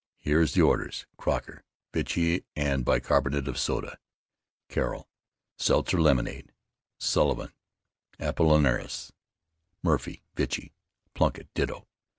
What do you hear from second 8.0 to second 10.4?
apollinaris; Murphy,